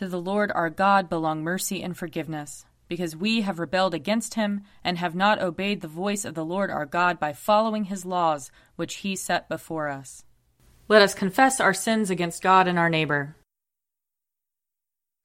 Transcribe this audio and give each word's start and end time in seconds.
To 0.00 0.06
the 0.06 0.20
Lord 0.20 0.52
our 0.54 0.70
God 0.70 1.08
belong 1.08 1.42
mercy 1.42 1.82
and 1.82 1.96
forgiveness, 1.96 2.64
because 2.86 3.16
we 3.16 3.40
have 3.40 3.58
rebelled 3.58 3.94
against 3.94 4.34
him 4.34 4.62
and 4.84 4.96
have 4.96 5.16
not 5.16 5.42
obeyed 5.42 5.80
the 5.80 5.88
voice 5.88 6.24
of 6.24 6.34
the 6.34 6.44
Lord 6.44 6.70
our 6.70 6.86
God 6.86 7.18
by 7.18 7.32
following 7.32 7.84
his 7.84 8.06
laws 8.06 8.52
which 8.76 8.96
he 8.96 9.16
set 9.16 9.48
before 9.48 9.88
us. 9.88 10.22
Let 10.86 11.02
us 11.02 11.14
confess 11.14 11.58
our 11.58 11.74
sins 11.74 12.10
against 12.10 12.44
God 12.44 12.68
and 12.68 12.78
our 12.78 12.88
neighbor. 12.88 13.34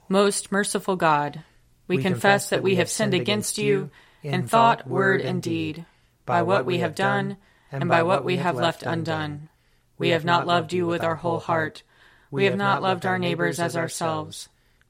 Most 0.09 0.51
merciful 0.51 0.95
God, 0.95 1.43
we, 1.87 1.97
we 1.97 2.03
confess 2.03 2.49
that 2.49 2.63
we 2.63 2.77
have 2.77 2.89
sinned 2.89 3.13
against 3.13 3.59
you 3.59 3.91
in 4.23 4.47
thought, 4.47 4.87
word, 4.87 5.21
and 5.21 5.39
deed, 5.39 5.85
by 6.25 6.41
what 6.41 6.65
we 6.65 6.79
have 6.79 6.95
done 6.95 7.37
and 7.71 7.87
by 7.87 8.01
what 8.01 8.25
we 8.25 8.37
have 8.37 8.55
left 8.55 8.81
undone. 8.81 9.49
We 9.99 10.09
have 10.09 10.25
not 10.25 10.47
loved 10.47 10.73
you 10.73 10.87
with 10.87 11.03
our 11.03 11.15
whole 11.15 11.39
heart. 11.39 11.83
We 12.31 12.45
have 12.45 12.57
not 12.57 12.81
loved 12.81 13.05
our 13.05 13.19
neighbors 13.19 13.59
as 13.59 13.77
ourselves. 13.77 14.49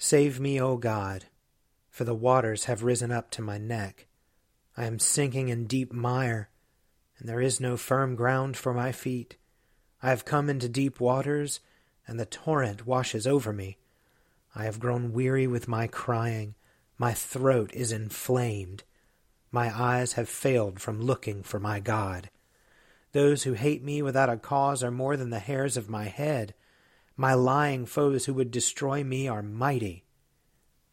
Save 0.00 0.38
me, 0.38 0.60
O 0.60 0.76
God, 0.76 1.24
for 1.90 2.04
the 2.04 2.14
waters 2.14 2.64
have 2.64 2.84
risen 2.84 3.10
up 3.10 3.32
to 3.32 3.42
my 3.42 3.58
neck. 3.58 4.06
I 4.76 4.84
am 4.84 5.00
sinking 5.00 5.48
in 5.48 5.66
deep 5.66 5.92
mire, 5.92 6.50
and 7.18 7.28
there 7.28 7.40
is 7.40 7.60
no 7.60 7.76
firm 7.76 8.14
ground 8.14 8.56
for 8.56 8.72
my 8.72 8.92
feet. 8.92 9.36
I 10.00 10.10
have 10.10 10.24
come 10.24 10.48
into 10.48 10.68
deep 10.68 11.00
waters, 11.00 11.58
and 12.06 12.18
the 12.18 12.26
torrent 12.26 12.86
washes 12.86 13.26
over 13.26 13.52
me. 13.52 13.78
I 14.54 14.64
have 14.64 14.78
grown 14.78 15.12
weary 15.12 15.48
with 15.48 15.66
my 15.66 15.88
crying. 15.88 16.54
My 16.96 17.12
throat 17.12 17.72
is 17.74 17.90
inflamed. 17.90 18.84
My 19.50 19.76
eyes 19.76 20.12
have 20.12 20.28
failed 20.28 20.80
from 20.80 21.02
looking 21.02 21.42
for 21.42 21.58
my 21.58 21.80
God. 21.80 22.30
Those 23.10 23.42
who 23.42 23.54
hate 23.54 23.82
me 23.82 24.00
without 24.02 24.30
a 24.30 24.36
cause 24.36 24.84
are 24.84 24.92
more 24.92 25.16
than 25.16 25.30
the 25.30 25.40
hairs 25.40 25.76
of 25.76 25.90
my 25.90 26.04
head. 26.04 26.54
My 27.20 27.34
lying 27.34 27.84
foes 27.84 28.26
who 28.26 28.34
would 28.34 28.52
destroy 28.52 29.02
me 29.02 29.26
are 29.26 29.42
mighty. 29.42 30.04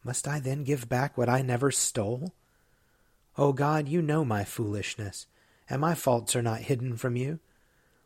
Must 0.02 0.26
I 0.26 0.40
then 0.40 0.64
give 0.64 0.88
back 0.88 1.16
what 1.16 1.28
I 1.28 1.40
never 1.40 1.70
stole? 1.70 2.34
O 3.38 3.52
God, 3.52 3.86
you 3.88 4.02
know 4.02 4.24
my 4.24 4.42
foolishness, 4.42 5.26
and 5.70 5.80
my 5.80 5.94
faults 5.94 6.34
are 6.34 6.42
not 6.42 6.62
hidden 6.62 6.96
from 6.96 7.14
you. 7.14 7.38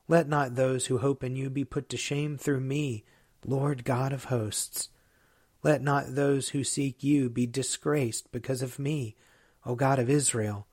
Let 0.06 0.28
not 0.28 0.54
those 0.54 0.86
who 0.86 0.98
hope 0.98 1.24
in 1.24 1.34
you 1.34 1.48
be 1.48 1.64
put 1.64 1.88
to 1.88 1.96
shame 1.96 2.36
through 2.36 2.60
me, 2.60 3.04
Lord 3.42 3.84
God 3.86 4.12
of 4.12 4.24
hosts. 4.24 4.90
Let 5.62 5.80
not 5.80 6.14
those 6.14 6.50
who 6.50 6.62
seek 6.62 7.02
you 7.02 7.30
be 7.30 7.46
disgraced 7.46 8.30
because 8.32 8.60
of 8.60 8.78
me, 8.78 9.16
O 9.64 9.74
God 9.74 9.98
of 9.98 10.10
Israel. 10.10 10.66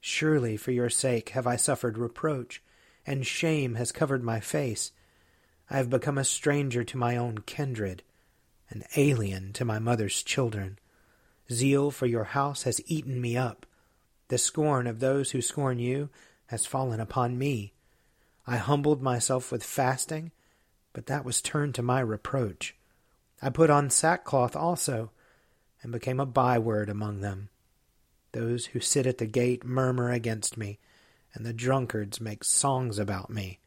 Surely 0.00 0.56
for 0.56 0.70
your 0.70 0.88
sake 0.88 1.30
have 1.30 1.46
I 1.46 1.56
suffered 1.56 1.98
reproach, 1.98 2.62
and 3.06 3.26
shame 3.26 3.74
has 3.74 3.92
covered 3.92 4.24
my 4.24 4.40
face. 4.40 4.92
I 5.70 5.76
have 5.78 5.90
become 5.90 6.18
a 6.18 6.24
stranger 6.24 6.84
to 6.84 6.96
my 6.96 7.16
own 7.16 7.38
kindred, 7.38 8.02
an 8.70 8.84
alien 8.96 9.52
to 9.54 9.64
my 9.64 9.78
mother's 9.78 10.22
children. 10.22 10.78
Zeal 11.50 11.90
for 11.90 12.06
your 12.06 12.24
house 12.24 12.62
has 12.64 12.80
eaten 12.86 13.20
me 13.20 13.36
up. 13.36 13.66
The 14.28 14.38
scorn 14.38 14.86
of 14.86 15.00
those 15.00 15.30
who 15.30 15.42
scorn 15.42 15.78
you 15.78 16.10
has 16.46 16.66
fallen 16.66 17.00
upon 17.00 17.38
me. 17.38 17.72
I 18.46 18.56
humbled 18.56 19.02
myself 19.02 19.50
with 19.50 19.64
fasting, 19.64 20.32
but 20.92 21.06
that 21.06 21.24
was 21.24 21.40
turned 21.40 21.74
to 21.76 21.82
my 21.82 22.00
reproach. 22.00 22.76
I 23.40 23.50
put 23.50 23.70
on 23.70 23.90
sackcloth 23.90 24.56
also, 24.56 25.10
and 25.82 25.92
became 25.92 26.20
a 26.20 26.26
byword 26.26 26.88
among 26.88 27.20
them. 27.20 27.50
Those 28.32 28.66
who 28.66 28.80
sit 28.80 29.06
at 29.06 29.18
the 29.18 29.26
gate 29.26 29.64
murmur 29.64 30.10
against 30.10 30.56
me, 30.56 30.78
and 31.34 31.44
the 31.44 31.52
drunkards 31.52 32.20
make 32.20 32.42
songs 32.42 32.98
about 32.98 33.28
me. 33.28 33.60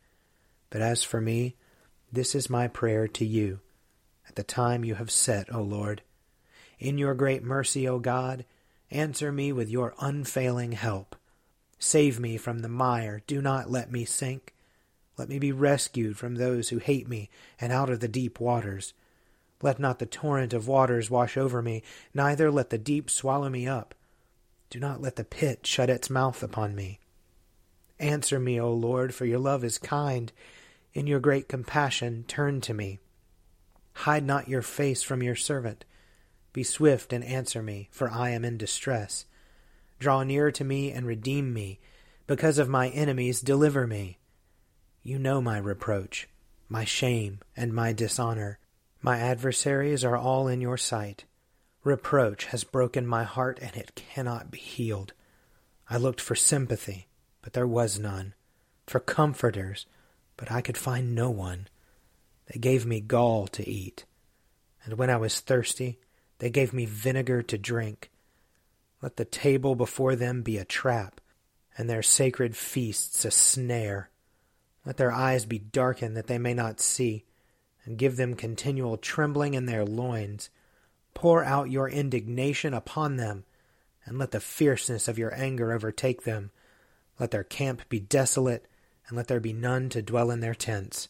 But 0.70 0.82
as 0.82 1.04
for 1.04 1.22
me, 1.22 1.56
this 2.12 2.36
is 2.36 2.50
my 2.50 2.68
prayer 2.68 3.08
to 3.08 3.26
you 3.26 3.60
at 4.28 4.36
the 4.36 4.44
time 4.44 4.84
you 4.84 4.96
have 4.96 5.12
set, 5.12 5.54
O 5.54 5.62
Lord. 5.62 6.02
In 6.80 6.98
your 6.98 7.14
great 7.14 7.44
mercy, 7.44 7.88
O 7.88 8.00
God, 8.00 8.46
answer 8.92 9.32
me 9.32 9.52
with 9.52 9.70
your 9.70 9.94
unfailing 10.00 10.74
help. 10.74 11.16
Save 11.80 12.20
me 12.20 12.38
from 12.38 12.60
the 12.60 12.70
mire, 12.70 13.22
do 13.28 13.42
not 13.42 13.70
let 13.70 13.92
me 13.92 14.06
sink. 14.06 14.54
Let 15.18 15.30
me 15.30 15.40
be 15.40 15.52
rescued 15.52 16.18
from 16.18 16.36
those 16.36 16.70
who 16.70 16.78
hate 16.78 17.08
me 17.08 17.30
and 17.60 17.72
out 17.72 17.90
of 17.90 18.00
the 18.00 18.08
deep 18.08 18.40
waters. 18.40 18.94
Let 19.62 19.80
not 19.80 20.00
the 20.00 20.06
torrent 20.06 20.54
of 20.54 20.68
waters 20.68 21.10
wash 21.10 21.38
over 21.38 21.62
me, 21.62 21.82
neither 22.14 22.52
let 22.52 22.70
the 22.70 22.78
deep 22.78 23.10
swallow 23.10 23.50
me 23.50 23.68
up. 23.68 23.96
Do 24.70 24.80
not 24.80 25.02
let 25.02 25.16
the 25.16 25.24
pit 25.24 25.66
shut 25.66 25.90
its 25.90 26.10
mouth 26.10 26.44
upon 26.44 26.76
me. 26.76 27.00
Answer 28.00 28.40
me, 28.40 28.60
O 28.60 28.72
Lord, 28.72 29.16
for 29.16 29.26
your 29.26 29.40
love 29.40 29.64
is 29.64 29.80
kind 29.80 30.32
in 30.98 31.06
your 31.06 31.20
great 31.20 31.48
compassion, 31.48 32.26
turn 32.28 32.60
to 32.60 32.74
me. 32.74 32.98
Hide 33.94 34.26
not 34.26 34.48
your 34.48 34.64
face 34.64 35.04
from 35.04 35.22
your 35.22 35.36
servant. 35.36 35.86
Be 36.54 36.64
swift 36.64 37.14
and 37.14 37.24
answer 37.24 37.62
me, 37.62 37.88
for 37.92 38.10
I 38.10 38.32
am 38.32 38.44
in 38.44 38.58
distress. 38.58 39.28
Draw 40.00 40.24
near 40.24 40.52
to 40.52 40.64
me 40.64 40.92
and 40.92 41.06
redeem 41.06 41.54
me. 41.54 41.80
Because 42.26 42.58
of 42.58 42.68
my 42.68 42.90
enemies, 42.90 43.42
deliver 43.42 43.86
me. 43.86 44.18
You 45.04 45.20
know 45.20 45.40
my 45.40 45.60
reproach, 45.60 46.28
my 46.68 46.84
shame, 46.84 47.42
and 47.56 47.76
my 47.76 47.94
dishonor. 47.94 48.58
My 49.00 49.20
adversaries 49.20 50.04
are 50.04 50.18
all 50.18 50.48
in 50.48 50.62
your 50.62 50.78
sight. 50.78 51.26
Reproach 51.84 52.46
has 52.46 52.64
broken 52.64 53.06
my 53.06 53.24
heart, 53.24 53.60
and 53.62 53.76
it 53.76 53.94
cannot 53.94 54.50
be 54.50 54.58
healed. 54.58 55.14
I 55.88 55.98
looked 55.98 56.22
for 56.22 56.34
sympathy, 56.34 57.08
but 57.44 57.54
there 57.54 57.68
was 57.68 58.00
none, 58.00 58.34
for 58.88 59.00
comforters, 59.00 59.86
but 60.38 60.52
I 60.52 60.62
could 60.62 60.78
find 60.78 61.14
no 61.14 61.30
one. 61.30 61.68
They 62.52 62.60
gave 62.60 62.86
me 62.86 63.02
gall 63.02 63.48
to 63.48 63.68
eat, 63.68 64.06
and 64.86 64.98
when 64.98 65.10
I 65.10 65.18
was 65.18 65.40
thirsty, 65.40 66.00
they 66.40 66.50
gave 66.50 66.72
me 66.72 66.86
vinegar 66.86 67.42
to 67.42 67.58
drink. 67.58 68.10
Let 69.02 69.18
the 69.18 69.26
table 69.26 69.76
before 69.76 70.16
them 70.16 70.44
be 70.44 70.58
a 70.58 70.66
trap, 70.66 71.20
and 71.78 71.90
their 71.90 72.04
sacred 72.04 72.56
feasts 72.56 73.26
a 73.26 73.32
snare. 73.32 74.10
Let 74.86 74.98
their 74.98 75.12
eyes 75.12 75.46
be 75.46 75.60
darkened 75.60 76.16
that 76.16 76.28
they 76.28 76.38
may 76.38 76.54
not 76.54 76.80
see, 76.80 77.26
and 77.84 77.98
give 77.98 78.16
them 78.16 78.36
continual 78.36 78.98
trembling 78.98 79.54
in 79.54 79.66
their 79.66 79.86
loins. 79.86 80.50
Pour 81.14 81.44
out 81.44 81.70
your 81.70 81.90
indignation 81.90 82.74
upon 82.74 83.18
them, 83.18 83.44
and 84.06 84.18
let 84.18 84.32
the 84.32 84.40
fierceness 84.40 85.08
of 85.08 85.18
your 85.18 85.34
anger 85.36 85.74
overtake 85.74 86.24
them. 86.24 86.52
Let 87.20 87.32
their 87.32 87.44
camp 87.44 87.82
be 87.90 88.00
desolate, 88.00 88.68
and 89.08 89.18
let 89.18 89.28
there 89.28 89.40
be 89.40 89.54
none 89.54 89.90
to 89.90 90.02
dwell 90.02 90.32
in 90.32 90.40
their 90.40 90.56
tents. 90.56 91.10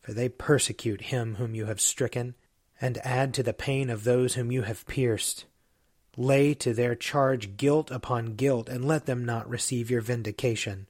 For 0.00 0.12
they 0.12 0.28
persecute 0.28 1.02
him 1.02 1.36
whom 1.36 1.54
you 1.54 1.66
have 1.66 1.80
stricken, 1.80 2.34
and 2.80 2.98
add 3.04 3.34
to 3.34 3.42
the 3.42 3.52
pain 3.52 3.90
of 3.90 4.04
those 4.04 4.34
whom 4.34 4.50
you 4.50 4.62
have 4.62 4.86
pierced. 4.86 5.44
Lay 6.16 6.54
to 6.54 6.72
their 6.72 6.94
charge 6.94 7.56
guilt 7.56 7.90
upon 7.90 8.34
guilt, 8.34 8.68
and 8.68 8.84
let 8.84 9.06
them 9.06 9.24
not 9.24 9.48
receive 9.48 9.90
your 9.90 10.00
vindication. 10.00 10.86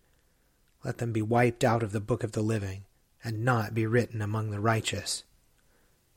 Let 0.85 0.99
them 0.99 1.13
be 1.13 1.23
wiped 1.23 1.65
out 1.65 1.83
of 1.83 1.93
the 1.93 2.01
book 2.01 2.25
of 2.25 2.33
the 2.33 2.43
living, 2.43 2.85
and 3.23 3.45
not 3.45 3.75
be 3.75 3.87
written 3.87 4.23
among 4.23 4.51
the 4.51 4.61
righteous. 4.61 5.25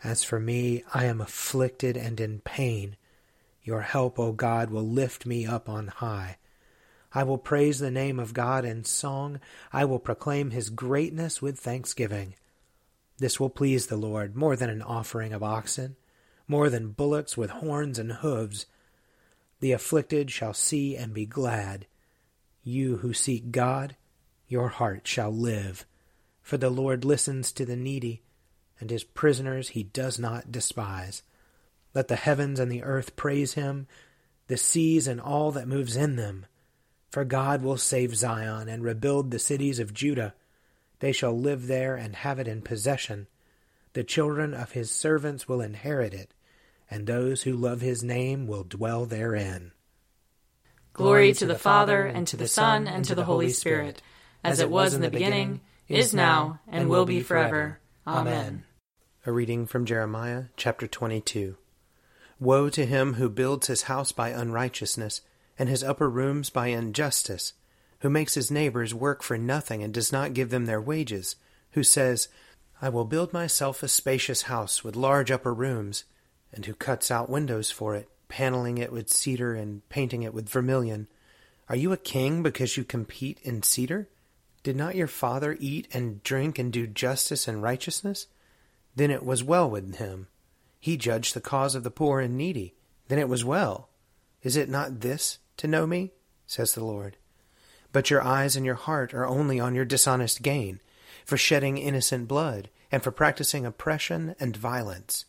As 0.03 0.23
for 0.23 0.39
me, 0.39 0.83
I 0.93 1.05
am 1.05 1.19
afflicted 1.21 1.97
and 1.97 2.19
in 2.19 2.39
pain. 2.39 2.97
Your 3.63 3.81
help, 3.81 4.19
O 4.19 4.31
God, 4.31 4.69
will 4.69 4.87
lift 4.87 5.25
me 5.25 5.45
up 5.45 5.67
on 5.67 5.87
high. 5.87 6.37
I 7.13 7.23
will 7.23 7.37
praise 7.37 7.79
the 7.79 7.91
name 7.91 8.19
of 8.19 8.33
God 8.33 8.65
in 8.65 8.83
song. 8.85 9.39
I 9.71 9.85
will 9.85 9.99
proclaim 9.99 10.49
his 10.49 10.69
greatness 10.69 11.41
with 11.41 11.59
thanksgiving. 11.59 12.35
This 13.19 13.39
will 13.39 13.51
please 13.51 13.87
the 13.87 13.97
Lord 13.97 14.35
more 14.35 14.55
than 14.55 14.69
an 14.69 14.81
offering 14.81 15.31
of 15.31 15.43
oxen, 15.43 15.95
more 16.47 16.69
than 16.69 16.91
bullocks 16.91 17.37
with 17.37 17.51
horns 17.51 17.99
and 17.99 18.11
hoofs. 18.11 18.65
The 19.59 19.71
afflicted 19.71 20.31
shall 20.31 20.53
see 20.53 20.95
and 20.95 21.13
be 21.13 21.25
glad. 21.25 21.85
You 22.63 22.97
who 22.97 23.13
seek 23.13 23.51
God, 23.51 23.95
your 24.47 24.69
heart 24.69 25.07
shall 25.07 25.31
live. 25.31 25.85
For 26.41 26.57
the 26.57 26.69
Lord 26.69 27.05
listens 27.05 27.51
to 27.53 27.65
the 27.65 27.75
needy, 27.75 28.23
and 28.79 28.89
his 28.89 29.03
prisoners 29.03 29.69
he 29.69 29.83
does 29.83 30.17
not 30.17 30.51
despise. 30.51 31.23
Let 31.93 32.07
the 32.07 32.15
heavens 32.15 32.59
and 32.59 32.71
the 32.71 32.83
earth 32.83 33.15
praise 33.15 33.53
him, 33.53 33.87
the 34.47 34.57
seas 34.57 35.07
and 35.07 35.21
all 35.21 35.51
that 35.51 35.67
moves 35.67 35.95
in 35.95 36.15
them. 36.15 36.47
For 37.13 37.23
God 37.23 37.61
will 37.61 37.77
save 37.77 38.15
Zion 38.15 38.67
and 38.67 38.83
rebuild 38.83 39.29
the 39.29 39.37
cities 39.37 39.77
of 39.77 39.93
Judah. 39.93 40.33
They 40.97 41.11
shall 41.11 41.39
live 41.39 41.67
there 41.67 41.95
and 41.95 42.15
have 42.15 42.39
it 42.39 42.47
in 42.47 42.63
possession. 42.63 43.27
The 43.93 44.03
children 44.03 44.55
of 44.55 44.71
his 44.71 44.89
servants 44.89 45.47
will 45.47 45.61
inherit 45.61 46.15
it, 46.15 46.33
and 46.89 47.05
those 47.05 47.43
who 47.43 47.53
love 47.53 47.81
his 47.81 48.03
name 48.03 48.47
will 48.47 48.63
dwell 48.63 49.05
therein. 49.05 49.73
Glory 50.93 51.33
to 51.33 51.45
the 51.45 51.53
Father, 51.53 52.03
and 52.03 52.25
to 52.29 52.35
the 52.35 52.47
Son, 52.47 52.87
and 52.87 53.05
to 53.05 53.13
the 53.13 53.25
Holy 53.25 53.49
Spirit, 53.49 54.01
as 54.43 54.59
it 54.59 54.71
was 54.71 54.95
in 54.95 55.01
the 55.01 55.11
beginning, 55.11 55.61
is 55.87 56.15
now, 56.15 56.61
and 56.67 56.89
will 56.89 57.05
be 57.05 57.21
forever. 57.21 57.79
Amen. 58.07 58.63
A 59.27 59.31
reading 59.31 59.67
from 59.67 59.85
Jeremiah 59.85 60.45
chapter 60.57 60.87
22. 60.87 61.57
Woe 62.39 62.69
to 62.71 62.87
him 62.87 63.13
who 63.13 63.29
builds 63.29 63.67
his 63.67 63.83
house 63.83 64.11
by 64.11 64.29
unrighteousness, 64.29 65.21
and 65.57 65.69
his 65.69 65.83
upper 65.83 66.09
rooms 66.09 66.49
by 66.49 66.67
injustice 66.67 67.53
who 68.03 68.09
makes 68.09 68.33
his 68.33 68.51
neighbors 68.51 68.93
work 68.93 69.23
for 69.23 69.37
nothing 69.37 69.81
and 69.81 69.93
does 69.93 70.11
not 70.11 70.33
give 70.33 70.49
them 70.49 70.65
their 70.65 70.81
wages, 70.81 71.37
who 71.71 71.83
says, 71.83 72.27
I 72.81 72.89
will 72.89 73.05
build 73.05 73.31
myself 73.31 73.81
a 73.81 73.87
spacious 73.87 74.43
house 74.43 74.83
with 74.83 74.97
large 74.97 75.31
upper 75.31 75.53
rooms, 75.53 76.03
and 76.51 76.65
who 76.65 76.73
cuts 76.73 77.09
out 77.09 77.29
windows 77.29 77.71
for 77.71 77.95
it, 77.95 78.09
paneling 78.27 78.77
it 78.77 78.91
with 78.91 79.09
cedar 79.09 79.55
and 79.55 79.87
painting 79.87 80.21
it 80.21 80.33
with 80.33 80.49
vermilion. 80.49 81.07
Are 81.69 81.77
you 81.77 81.93
a 81.93 81.97
king 81.97 82.43
because 82.43 82.75
you 82.75 82.83
compete 82.83 83.39
in 83.41 83.63
cedar? 83.63 84.09
Did 84.63 84.75
not 84.75 84.95
your 84.95 85.07
father 85.07 85.55
eat 85.61 85.87
and 85.93 86.21
drink 86.23 86.59
and 86.59 86.73
do 86.73 86.85
justice 86.85 87.47
and 87.47 87.63
righteousness? 87.63 88.27
Then 88.97 89.11
it 89.11 89.25
was 89.25 89.45
well 89.45 89.69
with 89.69 89.95
him. 89.95 90.27
He 90.77 90.97
judged 90.97 91.35
the 91.35 91.39
cause 91.39 91.73
of 91.73 91.83
the 91.83 91.89
poor 91.89 92.19
and 92.19 92.35
needy. 92.35 92.75
Then 93.07 93.17
it 93.17 93.29
was 93.29 93.45
well. 93.45 93.87
Is 94.41 94.57
it 94.57 94.67
not 94.67 94.99
this 94.99 95.39
to 95.57 95.67
know 95.67 95.87
me? 95.87 96.11
says 96.45 96.73
the 96.73 96.83
Lord 96.83 97.17
but 97.93 98.09
your 98.09 98.21
eyes 98.21 98.57
and 98.57 98.65
your 98.65 98.75
heart 98.75 99.13
are 99.13 99.25
only 99.25 99.59
on 99.59 99.75
your 99.75 99.85
dishonest 99.85 100.41
gain, 100.41 100.81
for 101.23 101.37
shedding 101.37 101.77
innocent 101.77 102.27
blood, 102.27 102.69
and 102.91 103.01
for 103.01 103.11
practicing 103.11 103.65
oppression 103.65 104.35
and 104.39 104.57
violence. 104.57 105.25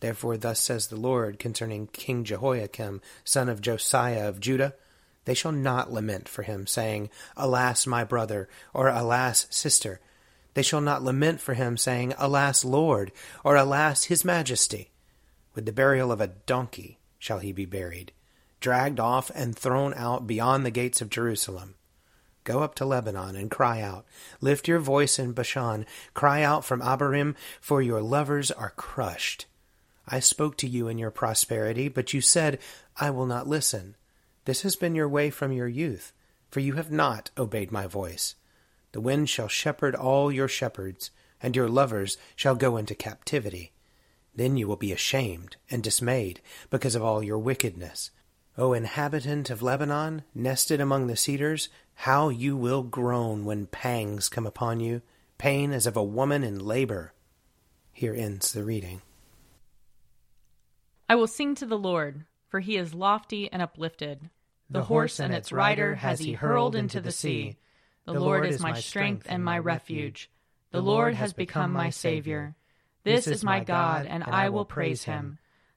Therefore, 0.00 0.36
thus 0.36 0.60
says 0.60 0.88
the 0.88 0.96
Lord 0.96 1.38
concerning 1.38 1.86
King 1.86 2.24
Jehoiakim, 2.24 3.00
son 3.24 3.48
of 3.48 3.62
Josiah 3.62 4.28
of 4.28 4.40
Judah 4.40 4.74
They 5.26 5.34
shall 5.34 5.52
not 5.52 5.92
lament 5.92 6.28
for 6.28 6.42
him, 6.42 6.66
saying, 6.66 7.10
Alas, 7.36 7.86
my 7.86 8.04
brother, 8.04 8.48
or 8.74 8.88
Alas, 8.88 9.46
sister. 9.50 10.00
They 10.54 10.62
shall 10.62 10.80
not 10.80 11.02
lament 11.02 11.40
for 11.40 11.54
him, 11.54 11.76
saying, 11.76 12.14
Alas, 12.18 12.64
Lord, 12.64 13.12
or 13.44 13.54
Alas, 13.54 14.04
his 14.04 14.24
majesty. 14.24 14.90
With 15.54 15.66
the 15.66 15.72
burial 15.72 16.10
of 16.10 16.22
a 16.22 16.28
donkey 16.28 16.98
shall 17.18 17.38
he 17.38 17.52
be 17.52 17.66
buried, 17.66 18.12
dragged 18.60 19.00
off 19.00 19.30
and 19.34 19.56
thrown 19.56 19.94
out 19.94 20.26
beyond 20.26 20.64
the 20.64 20.70
gates 20.70 21.00
of 21.00 21.10
Jerusalem. 21.10 21.74
Go 22.44 22.62
up 22.62 22.74
to 22.76 22.86
Lebanon 22.86 23.36
and 23.36 23.50
cry 23.50 23.80
out. 23.80 24.06
Lift 24.40 24.68
your 24.68 24.78
voice 24.78 25.18
in 25.18 25.32
Bashan. 25.32 25.84
Cry 26.14 26.42
out 26.42 26.64
from 26.64 26.80
Abarim, 26.80 27.34
for 27.60 27.82
your 27.82 28.00
lovers 28.00 28.50
are 28.50 28.70
crushed. 28.70 29.46
I 30.08 30.20
spoke 30.20 30.56
to 30.58 30.68
you 30.68 30.88
in 30.88 30.98
your 30.98 31.10
prosperity, 31.10 31.88
but 31.88 32.14
you 32.14 32.20
said, 32.20 32.58
I 32.96 33.10
will 33.10 33.26
not 33.26 33.46
listen. 33.46 33.94
This 34.46 34.62
has 34.62 34.74
been 34.74 34.94
your 34.94 35.08
way 35.08 35.30
from 35.30 35.52
your 35.52 35.68
youth, 35.68 36.12
for 36.50 36.60
you 36.60 36.74
have 36.74 36.90
not 36.90 37.30
obeyed 37.38 37.70
my 37.70 37.86
voice. 37.86 38.34
The 38.92 39.00
wind 39.00 39.28
shall 39.28 39.48
shepherd 39.48 39.94
all 39.94 40.32
your 40.32 40.48
shepherds, 40.48 41.10
and 41.42 41.54
your 41.54 41.68
lovers 41.68 42.16
shall 42.34 42.56
go 42.56 42.76
into 42.76 42.94
captivity. 42.94 43.72
Then 44.34 44.56
you 44.56 44.66
will 44.66 44.76
be 44.76 44.92
ashamed 44.92 45.56
and 45.70 45.82
dismayed 45.82 46.40
because 46.70 46.94
of 46.94 47.02
all 47.02 47.22
your 47.22 47.38
wickedness. 47.38 48.10
O 48.58 48.72
inhabitant 48.72 49.50
of 49.50 49.62
Lebanon, 49.62 50.22
nested 50.34 50.80
among 50.80 51.06
the 51.06 51.16
cedars, 51.16 51.68
how 51.94 52.28
you 52.28 52.56
will 52.56 52.82
groan 52.82 53.44
when 53.44 53.66
pangs 53.66 54.28
come 54.28 54.46
upon 54.46 54.80
you, 54.80 55.02
pain 55.38 55.72
as 55.72 55.86
of 55.86 55.96
a 55.96 56.02
woman 56.02 56.42
in 56.42 56.58
labor. 56.58 57.12
Here 57.92 58.14
ends 58.14 58.52
the 58.52 58.64
reading. 58.64 59.02
I 61.08 61.14
will 61.14 61.26
sing 61.26 61.54
to 61.56 61.66
the 61.66 61.78
Lord, 61.78 62.24
for 62.48 62.60
he 62.60 62.76
is 62.76 62.94
lofty 62.94 63.50
and 63.52 63.62
uplifted. 63.62 64.30
The, 64.68 64.78
the 64.78 64.84
horse 64.84 65.18
and 65.18 65.34
its 65.34 65.52
rider 65.52 65.96
has 65.96 66.20
he 66.20 66.32
hurled 66.32 66.76
into 66.76 67.00
the 67.00 67.12
sea. 67.12 67.56
The 68.04 68.12
Lord 68.12 68.46
is 68.46 68.60
my 68.60 68.78
strength 68.80 69.26
and 69.28 69.44
my 69.44 69.58
refuge. 69.58 70.30
The 70.70 70.80
Lord 70.80 71.14
has 71.14 71.32
become 71.32 71.72
my 71.72 71.90
Savior. 71.90 72.54
This 73.02 73.26
is 73.26 73.42
my 73.42 73.64
God, 73.64 74.06
and 74.06 74.22
I 74.22 74.50
will 74.50 74.64
praise 74.64 75.04
him. 75.04 75.38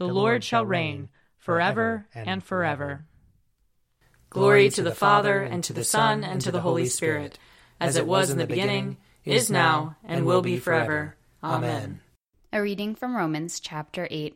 The 0.00 0.06
Lord 0.06 0.42
shall 0.42 0.64
reign 0.64 1.10
forever 1.36 2.06
and 2.14 2.42
forever. 2.42 3.04
Glory 4.30 4.70
to 4.70 4.82
the 4.82 4.94
Father, 4.94 5.42
and 5.42 5.62
to 5.64 5.74
the 5.74 5.84
Son, 5.84 6.24
and 6.24 6.40
to 6.40 6.50
the 6.50 6.62
Holy 6.62 6.86
Spirit, 6.86 7.38
as 7.78 7.96
it 7.96 8.06
was 8.06 8.30
in 8.30 8.38
the 8.38 8.46
beginning, 8.46 8.96
is 9.26 9.50
now, 9.50 9.96
and 10.02 10.24
will 10.24 10.40
be 10.40 10.56
forever. 10.56 11.16
Amen. 11.44 12.00
A 12.50 12.62
reading 12.62 12.94
from 12.94 13.14
Romans 13.14 13.60
chapter 13.60 14.08
8. 14.10 14.34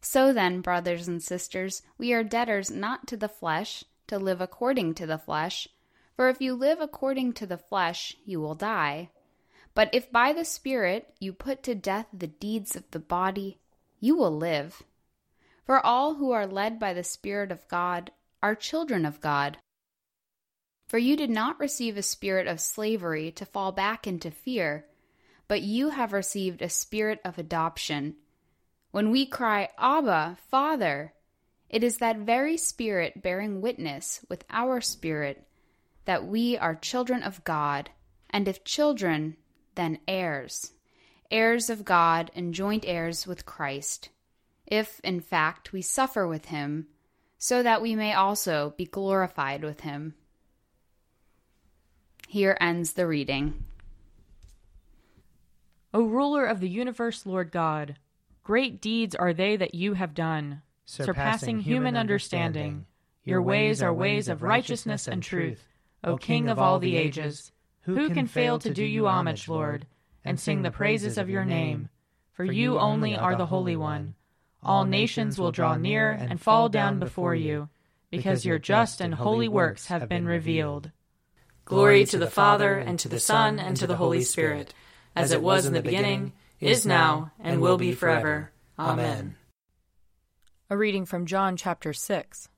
So 0.00 0.32
then, 0.32 0.62
brothers 0.62 1.08
and 1.08 1.22
sisters, 1.22 1.82
we 1.98 2.14
are 2.14 2.24
debtors 2.24 2.70
not 2.70 3.06
to 3.08 3.18
the 3.18 3.28
flesh, 3.28 3.84
to 4.06 4.18
live 4.18 4.40
according 4.40 4.94
to 4.94 5.06
the 5.06 5.18
flesh. 5.18 5.68
For 6.16 6.30
if 6.30 6.40
you 6.40 6.54
live 6.54 6.80
according 6.80 7.34
to 7.34 7.44
the 7.44 7.58
flesh, 7.58 8.16
you 8.24 8.40
will 8.40 8.54
die. 8.54 9.10
But 9.74 9.90
if 9.92 10.10
by 10.10 10.32
the 10.32 10.46
Spirit 10.46 11.12
you 11.20 11.34
put 11.34 11.62
to 11.64 11.74
death 11.74 12.06
the 12.14 12.28
deeds 12.28 12.74
of 12.74 12.90
the 12.92 12.98
body, 12.98 13.58
you 14.00 14.16
will 14.16 14.34
live. 14.34 14.82
For 15.64 15.84
all 15.84 16.14
who 16.14 16.32
are 16.32 16.46
led 16.46 16.78
by 16.78 16.92
the 16.92 17.04
Spirit 17.04 17.52
of 17.52 17.68
God 17.68 18.10
are 18.42 18.54
children 18.54 19.06
of 19.06 19.20
God. 19.20 19.58
For 20.86 20.98
you 20.98 21.16
did 21.16 21.30
not 21.30 21.60
receive 21.60 21.96
a 21.96 22.02
spirit 22.02 22.46
of 22.46 22.60
slavery 22.60 23.30
to 23.32 23.46
fall 23.46 23.72
back 23.72 24.06
into 24.06 24.30
fear, 24.30 24.86
but 25.48 25.62
you 25.62 25.90
have 25.90 26.12
received 26.12 26.60
a 26.60 26.68
spirit 26.68 27.20
of 27.24 27.38
adoption, 27.38 28.16
When 28.90 29.10
we 29.10 29.24
cry, 29.24 29.70
Abba, 29.78 30.36
Father, 30.50 31.14
it 31.70 31.82
is 31.82 31.98
that 31.98 32.18
very 32.18 32.58
Spirit 32.58 33.22
bearing 33.22 33.62
witness 33.62 34.20
with 34.28 34.44
our 34.50 34.80
spirit 34.82 35.46
that 36.04 36.26
we 36.26 36.58
are 36.58 36.74
children 36.74 37.22
of 37.22 37.44
God, 37.44 37.90
and 38.28 38.48
if 38.48 38.64
children, 38.64 39.36
then 39.76 39.98
heirs, 40.06 40.72
heirs 41.30 41.70
of 41.70 41.84
God 41.84 42.30
and 42.34 42.52
joint 42.52 42.84
heirs 42.86 43.26
with 43.26 43.46
Christ, 43.46 44.10
if, 44.66 45.00
in 45.00 45.20
fact, 45.20 45.72
we 45.72 45.82
suffer 45.82 46.26
with 46.26 46.46
him, 46.46 46.86
so 47.38 47.62
that 47.62 47.82
we 47.82 47.96
may 47.96 48.14
also 48.14 48.74
be 48.76 48.84
glorified 48.84 49.64
with 49.64 49.80
him. 49.80 50.14
Here 52.28 52.56
ends 52.60 52.92
the 52.92 53.06
reading. 53.06 53.64
O 55.92 56.04
ruler 56.04 56.46
of 56.46 56.60
the 56.60 56.68
universe, 56.68 57.26
Lord 57.26 57.52
God, 57.52 57.96
great 58.42 58.80
deeds 58.80 59.14
are 59.14 59.34
they 59.34 59.56
that 59.56 59.74
you 59.74 59.94
have 59.94 60.14
done, 60.14 60.62
surpassing 60.86 61.60
human 61.60 61.96
understanding. 61.96 62.86
Your 63.24 63.42
ways 63.42 63.82
are 63.82 63.92
ways 63.92 64.28
of 64.28 64.42
righteousness 64.42 65.06
and 65.06 65.22
truth, 65.22 65.66
O 66.02 66.16
King 66.16 66.48
of 66.48 66.58
all 66.58 66.78
the 66.78 66.96
ages. 66.96 67.52
Who 67.82 68.08
can 68.10 68.26
fail 68.26 68.58
to 68.60 68.72
do 68.72 68.84
you 68.84 69.06
homage, 69.06 69.48
Lord, 69.48 69.86
and 70.24 70.40
sing 70.40 70.62
the 70.62 70.70
praises 70.70 71.18
of 71.18 71.28
your 71.28 71.44
name? 71.44 71.88
For 72.32 72.44
you 72.44 72.78
only 72.78 73.16
are 73.16 73.36
the 73.36 73.46
Holy 73.46 73.76
One. 73.76 74.14
All 74.62 74.84
nations 74.84 75.38
will 75.38 75.52
draw 75.52 75.76
near 75.76 76.10
and 76.10 76.40
fall 76.40 76.68
down 76.68 76.98
before 76.98 77.34
you, 77.34 77.68
because 78.10 78.44
your 78.44 78.58
just 78.58 79.00
and 79.00 79.14
holy 79.14 79.48
works 79.48 79.86
have 79.86 80.08
been 80.08 80.26
revealed. 80.26 80.90
Glory 81.64 82.04
to 82.06 82.18
the 82.18 82.30
Father, 82.30 82.74
and 82.74 82.98
to 82.98 83.08
the 83.08 83.20
Son, 83.20 83.58
and 83.58 83.76
to 83.76 83.86
the 83.86 83.96
Holy 83.96 84.22
Spirit 84.22 84.74
as 85.14 85.32
it 85.32 85.42
was 85.42 85.66
in 85.66 85.72
the 85.72 85.82
beginning, 85.82 86.32
is 86.60 86.86
now, 86.86 87.32
and 87.38 87.60
will 87.60 87.76
be 87.76 87.92
forever. 87.92 88.50
Amen. 88.78 89.36
A 90.70 90.76
reading 90.76 91.04
from 91.04 91.26
John 91.26 91.56
chapter 91.56 91.92
6. 91.92 92.48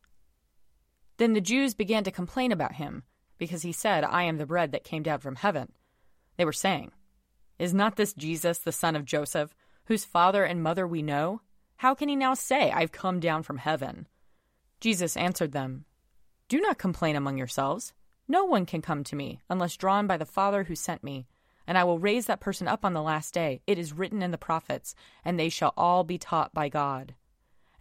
Then 1.17 1.33
the 1.33 1.41
Jews 1.41 1.75
began 1.75 2.05
to 2.05 2.11
complain 2.11 2.53
about 2.53 2.75
him, 2.75 3.03
because 3.39 3.63
he 3.63 3.73
said, 3.73 4.05
I 4.05 4.25
am 4.25 4.39
the 4.39 4.47
bread 4.47 4.73
that 4.73 4.85
came 4.85 5.03
down 5.03 5.19
from 5.19 5.37
heaven. 5.37 5.73
They 6.37 6.45
were 6.45 6.53
saying, 6.53 6.93
Is 7.59 7.75
not 7.75 7.97
this 7.97 8.13
Jesus, 8.13 8.59
the 8.59 8.73
son 8.73 8.95
of 8.95 9.05
Joseph, 9.05 9.55
whose 9.87 10.05
father 10.05 10.45
and 10.45 10.63
mother 10.63 10.87
we 10.87 11.03
know? 11.03 11.41
How 11.85 11.95
can 11.95 12.09
he 12.09 12.17
now 12.17 12.33
say, 12.33 12.71
I've 12.71 12.93
come 12.93 13.21
down 13.21 13.43
from 13.43 13.59
heaven? 13.59 14.09
Jesus 14.81 15.19
answered 15.19 15.53
them, 15.53 15.85
Do 16.49 16.59
not 16.59 16.79
complain 16.79 17.15
among 17.15 17.37
yourselves. 17.37 17.93
No 18.27 18.47
one 18.47 18.65
can 18.65 18.81
come 18.81 19.05
to 19.05 19.15
me 19.15 19.43
unless 19.51 19.77
drawn 19.77 20.07
by 20.07 20.17
the 20.17 20.25
Father 20.25 20.65
who 20.65 20.75
sent 20.75 21.05
me 21.05 21.27
and 21.67 21.77
I 21.77 21.85
will 21.85 21.99
raise 21.99 22.25
that 22.25 22.41
person 22.41 22.67
up 22.67 22.87
on 22.87 22.95
the 22.95 23.03
last 23.03 23.35
day. 23.35 23.61
It 23.67 23.79
is 23.79 23.93
written 23.93 24.23
in 24.23 24.31
the 24.31 24.39
prophets, 24.39 24.95
and 25.27 25.39
they 25.39 25.51
shall 25.51 25.75
all 25.77 26.05
be 26.05 26.17
taught 26.17 26.55
by 26.55 26.71
God. 26.71 27.17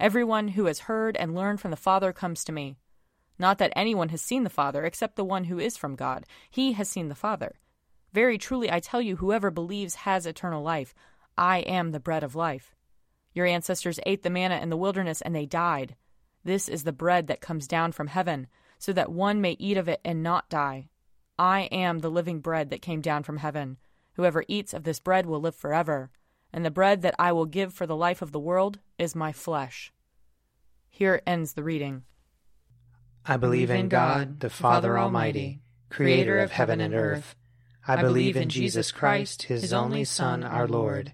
Everyone 0.01 0.49
who 0.49 0.65
has 0.65 0.79
heard 0.79 1.15
and 1.15 1.33
learned 1.33 1.61
from 1.61 1.71
the 1.71 1.77
Father 1.77 2.11
comes 2.11 2.43
to 2.43 2.51
me. 2.51 2.75
Not 3.39 3.57
that 3.59 3.71
anyone 3.73 4.09
has 4.09 4.21
seen 4.21 4.43
the 4.43 4.49
Father 4.49 4.83
except 4.83 5.15
the 5.15 5.23
one 5.23 5.45
who 5.45 5.59
is 5.59 5.77
from 5.77 5.95
God. 5.95 6.25
He 6.49 6.73
has 6.73 6.89
seen 6.89 7.07
the 7.07 7.15
Father. 7.15 7.55
Very 8.11 8.37
truly 8.37 8.69
I 8.69 8.81
tell 8.81 9.01
you, 9.01 9.15
whoever 9.15 9.49
believes 9.49 9.95
has 9.95 10.25
eternal 10.25 10.61
life. 10.61 10.93
I 11.37 11.59
am 11.59 11.91
the 11.91 12.01
bread 12.01 12.23
of 12.23 12.35
life. 12.35 12.75
Your 13.33 13.45
ancestors 13.45 13.99
ate 14.05 14.23
the 14.23 14.29
manna 14.29 14.57
in 14.57 14.69
the 14.69 14.77
wilderness, 14.77 15.21
and 15.21 15.35
they 15.35 15.45
died. 15.45 15.95
This 16.43 16.67
is 16.67 16.83
the 16.83 16.91
bread 16.91 17.27
that 17.27 17.41
comes 17.41 17.67
down 17.67 17.91
from 17.91 18.07
heaven, 18.07 18.47
so 18.77 18.93
that 18.93 19.11
one 19.11 19.41
may 19.41 19.55
eat 19.59 19.77
of 19.77 19.87
it 19.87 20.01
and 20.03 20.21
not 20.21 20.49
die. 20.49 20.89
I 21.39 21.61
am 21.71 21.99
the 21.99 22.11
living 22.11 22.39
bread 22.41 22.69
that 22.69 22.81
came 22.81 23.01
down 23.01 23.23
from 23.23 23.37
heaven. 23.37 23.77
Whoever 24.13 24.43
eats 24.47 24.73
of 24.73 24.83
this 24.83 24.99
bread 24.99 25.25
will 25.25 25.39
live 25.39 25.55
forever, 25.55 26.11
and 26.51 26.63
the 26.63 26.71
bread 26.71 27.01
that 27.01 27.15
I 27.17 27.31
will 27.31 27.45
give 27.45 27.73
for 27.73 27.87
the 27.87 27.95
life 27.95 28.21
of 28.21 28.31
the 28.31 28.39
world 28.39 28.79
is 28.99 29.15
my 29.15 29.31
flesh. 29.31 29.91
Here 30.89 31.21
ends 31.25 31.53
the 31.53 31.63
reading. 31.63 32.03
I 33.25 33.37
believe 33.37 33.71
in 33.71 33.89
God, 33.89 34.41
the 34.41 34.49
Father 34.49 34.99
Almighty, 34.99 35.61
creator 35.89 36.37
of 36.39 36.51
heaven 36.51 36.81
and 36.81 36.93
earth. 36.93 37.35
I 37.87 38.01
believe 38.01 38.37
in 38.37 38.49
Jesus 38.49 38.91
Christ, 38.91 39.43
his 39.43 39.73
only 39.73 40.03
Son, 40.03 40.43
our 40.43 40.67
Lord. 40.67 41.13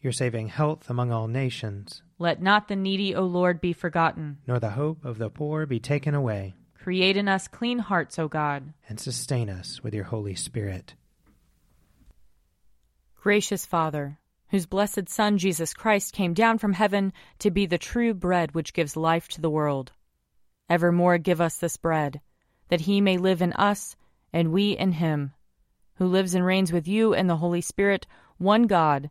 Your 0.00 0.12
saving 0.12 0.48
health 0.48 0.88
among 0.88 1.12
all 1.12 1.28
nations. 1.28 2.02
Let 2.18 2.40
not 2.40 2.68
the 2.68 2.76
needy, 2.76 3.14
O 3.14 3.24
Lord, 3.24 3.60
be 3.60 3.74
forgotten. 3.74 4.38
Nor 4.46 4.58
the 4.58 4.70
hope 4.70 5.04
of 5.04 5.18
the 5.18 5.28
poor 5.28 5.66
be 5.66 5.78
taken 5.78 6.14
away. 6.14 6.54
Create 6.74 7.18
in 7.18 7.28
us 7.28 7.48
clean 7.48 7.78
hearts, 7.78 8.18
O 8.18 8.26
God. 8.26 8.72
And 8.88 8.98
sustain 8.98 9.50
us 9.50 9.82
with 9.82 9.92
your 9.92 10.04
Holy 10.04 10.34
Spirit. 10.34 10.94
Gracious 13.20 13.66
Father, 13.66 14.18
whose 14.48 14.64
blessed 14.64 15.10
Son 15.10 15.36
Jesus 15.36 15.74
Christ 15.74 16.14
came 16.14 16.32
down 16.32 16.56
from 16.56 16.72
heaven 16.72 17.12
to 17.40 17.50
be 17.50 17.66
the 17.66 17.76
true 17.76 18.14
bread 18.14 18.54
which 18.54 18.72
gives 18.72 18.96
life 18.96 19.28
to 19.28 19.42
the 19.42 19.50
world, 19.50 19.92
evermore 20.70 21.18
give 21.18 21.42
us 21.42 21.58
this 21.58 21.76
bread, 21.76 22.22
that 22.68 22.80
he 22.80 23.02
may 23.02 23.18
live 23.18 23.42
in 23.42 23.52
us 23.52 23.94
and 24.32 24.52
we 24.52 24.70
in 24.72 24.92
him, 24.92 25.34
who 25.96 26.06
lives 26.06 26.34
and 26.34 26.46
reigns 26.46 26.72
with 26.72 26.88
you 26.88 27.12
and 27.12 27.28
the 27.28 27.36
Holy 27.36 27.60
Spirit, 27.60 28.06
one 28.38 28.62
God, 28.62 29.10